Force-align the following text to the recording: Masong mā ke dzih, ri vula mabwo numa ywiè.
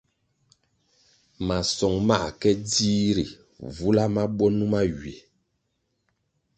Masong 1.47 1.97
mā 2.07 2.17
ke 2.39 2.51
dzih, 2.67 3.07
ri 3.17 3.25
vula 3.75 4.05
mabwo 4.15 4.45
numa 4.57 4.79
ywiè. 4.91 5.17